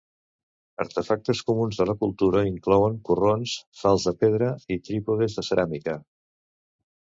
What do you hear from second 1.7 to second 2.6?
de la cultura